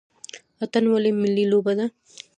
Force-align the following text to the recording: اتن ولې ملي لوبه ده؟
اتن 0.63 0.83
ولې 0.89 1.11
ملي 1.21 1.45
لوبه 1.51 1.73
ده؟ 1.79 1.85